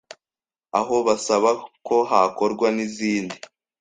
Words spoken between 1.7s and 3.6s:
ko hakorwa nizindi